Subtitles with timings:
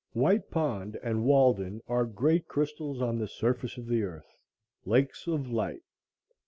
[0.13, 4.35] White Pond and Walden are great crystals on the surface of the earth,
[4.83, 5.83] Lakes of Light.